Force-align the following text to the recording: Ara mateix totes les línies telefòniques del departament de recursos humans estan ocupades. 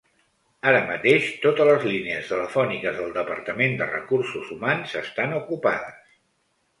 Ara 0.69 0.77
mateix 0.91 1.25
totes 1.41 1.67
les 1.69 1.83
línies 1.89 2.31
telefòniques 2.33 2.97
del 3.01 3.11
departament 3.17 3.77
de 3.83 3.89
recursos 3.91 4.49
humans 4.57 4.97
estan 5.03 5.37
ocupades. 5.41 6.09